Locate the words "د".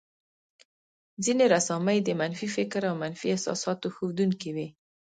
2.03-2.09